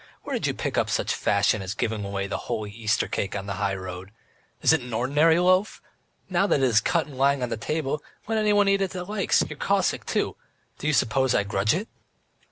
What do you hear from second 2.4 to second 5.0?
holy Easter cake on the high road? Is it an